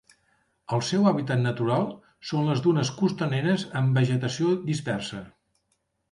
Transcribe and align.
El 0.75 0.79
seu 0.85 1.03
hàbitat 1.09 1.41
natural 1.41 1.83
són 2.29 2.47
les 2.51 2.63
dunes 2.67 2.91
costaneres 3.01 3.65
amb 3.81 3.99
vegetació 4.01 4.55
dispersa. 4.71 5.21